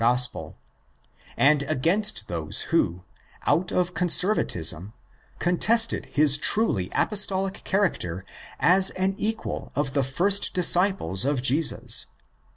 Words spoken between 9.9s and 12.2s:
the first disciples of Jesus.